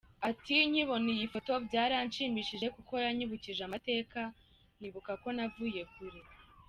Ati 0.29 0.55
“Nkibona 0.69 1.07
iyi 1.15 1.25
foto 1.33 1.51
byaranshimishije 1.67 2.67
kuko 2.75 2.93
yanyibukije 3.03 3.61
amateka 3.67 4.19
nkibuka 4.77 5.11
ko 5.21 5.27
navuye 5.35 5.81
kure.” 5.93 6.21